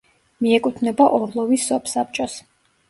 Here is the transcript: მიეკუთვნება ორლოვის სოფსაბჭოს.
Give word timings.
მიეკუთვნება 0.45 1.07
ორლოვის 1.19 1.71
სოფსაბჭოს. 1.71 2.43